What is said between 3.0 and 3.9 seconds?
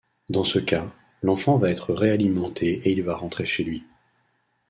va rentrer chez lui.